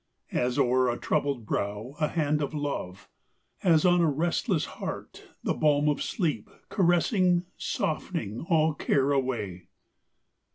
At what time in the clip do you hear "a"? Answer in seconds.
0.89-0.97, 1.99-2.07, 4.01-4.09